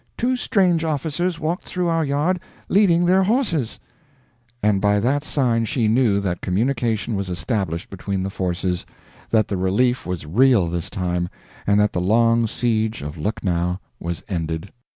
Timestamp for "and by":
4.63-4.99